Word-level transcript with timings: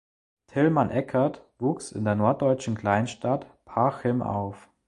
Tillmann 0.47 0.89
Eckardt 0.89 1.45
wuchs 1.59 1.91
in 1.91 2.05
der 2.05 2.15
norddeutschen 2.15 2.73
Kleinstadt 2.75 3.45
Parchim 3.65 4.23
auf. 4.23 4.67